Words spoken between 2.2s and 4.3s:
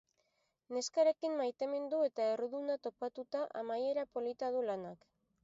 erruduna topatuta amaiera